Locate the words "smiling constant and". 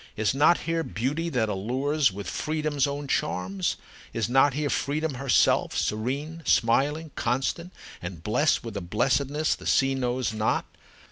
6.43-8.23